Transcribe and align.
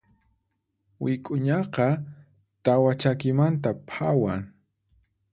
Wik'uñaqa 1.03 1.87
tawa 2.63 2.91
chakimanta 3.01 3.69
phawan. 3.89 4.41